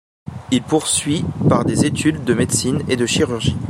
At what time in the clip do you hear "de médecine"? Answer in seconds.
2.23-2.81